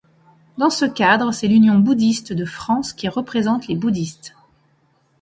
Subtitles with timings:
[0.57, 4.33] Dans ce cadre, c'est l'Union bouddhiste de France qui représente les bouddhistes.